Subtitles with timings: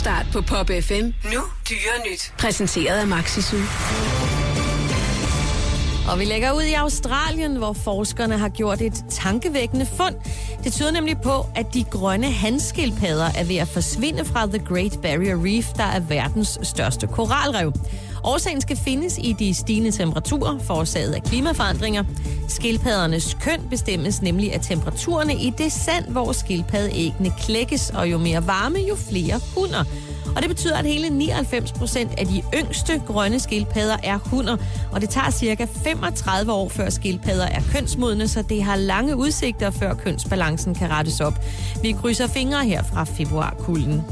[0.00, 1.04] Topstart på Pop FM.
[1.24, 1.40] Nu
[1.70, 2.32] dyre nyt.
[2.38, 3.56] Præsenteret af Maxisu.
[6.10, 10.14] Og vi lægger ud i Australien, hvor forskerne har gjort et tankevækkende fund.
[10.64, 14.98] Det tyder nemlig på, at de grønne handskildpadder er ved at forsvinde fra The Great
[15.02, 17.72] Barrier Reef, der er verdens største koralrev.
[18.24, 22.04] Årsagen skal findes i de stigende temperaturer, forårsaget af klimaforandringer.
[22.48, 28.46] Skildpaddernes køn bestemmes nemlig af temperaturerne i det sand, hvor skildpaddeæggene klækkes, og jo mere
[28.46, 29.84] varme, jo flere hunder.
[30.36, 34.56] Og det betyder, at hele 99 procent af de yngste grønne skildpadder er hunder,
[34.92, 39.70] og det tager cirka 35 år før skildpadder er kønsmodne, så det har lange udsigter,
[39.70, 41.44] før kønsbalancen kan rettes op.
[41.82, 44.02] Vi krydser fingre her fra februarkulden.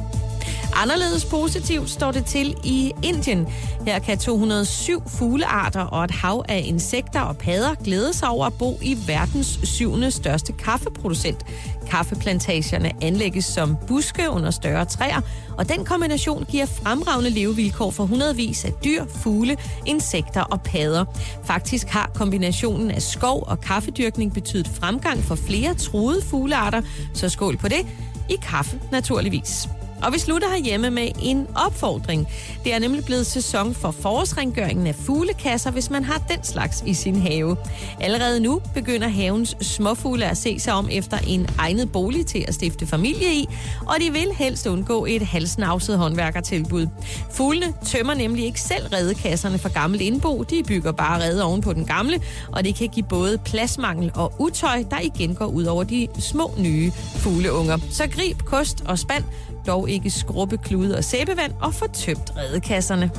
[0.82, 3.46] Anderledes positivt står det til i Indien.
[3.86, 8.52] Her kan 207 fuglearter og et hav af insekter og padder glæde sig over at
[8.58, 11.46] bo i verdens syvende største kaffeproducent.
[11.90, 15.20] Kaffeplantagerne anlægges som buske under større træer,
[15.58, 21.04] og den kombination giver fremragende levevilkår for hundredvis af dyr, fugle, insekter og padder.
[21.44, 26.82] Faktisk har kombinationen af skov og kaffedyrkning betydet fremgang for flere truede fuglearter,
[27.14, 27.86] så skål på det.
[28.30, 29.68] I kaffe naturligvis.
[30.02, 32.28] Og vi slutter herhjemme med en opfordring.
[32.64, 36.94] Det er nemlig blevet sæson for forårsrengøringen af fuglekasser, hvis man har den slags i
[36.94, 37.56] sin have.
[38.00, 42.54] Allerede nu begynder havens småfugle at se sig om efter en egnet bolig til at
[42.54, 43.48] stifte familie i,
[43.86, 46.86] og de vil helst undgå et halsnavset håndværkertilbud.
[47.30, 51.72] Fuglene tømmer nemlig ikke selv redekasserne for gammelt indbo, de bygger bare rede oven på
[51.72, 52.20] den gamle,
[52.52, 56.54] og det kan give både pladsmangel og utøj, der igen går ud over de små
[56.58, 57.78] nye fugleunger.
[57.90, 59.24] Så grib kost og spand,
[59.66, 63.10] dog ikke skrubbe klude og sæbevand og få tømt redekasserne.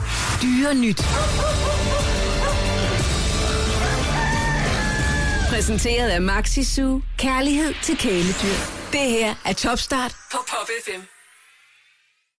[0.42, 1.02] Dyre nyt.
[5.50, 7.00] Præsenteret af Maxisu.
[7.18, 8.60] Kærlighed til kæledyr.
[8.92, 11.19] Det her er Topstart på Pop FM.